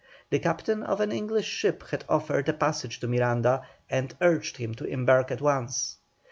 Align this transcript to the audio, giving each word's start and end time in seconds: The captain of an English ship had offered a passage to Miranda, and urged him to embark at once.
The 0.31 0.39
captain 0.39 0.81
of 0.81 0.99
an 0.99 1.11
English 1.11 1.45
ship 1.45 1.83
had 1.91 2.05
offered 2.09 2.49
a 2.49 2.53
passage 2.53 2.99
to 3.01 3.07
Miranda, 3.07 3.67
and 3.87 4.15
urged 4.19 4.57
him 4.57 4.73
to 4.73 4.85
embark 4.85 5.29
at 5.29 5.41
once. 5.41 5.97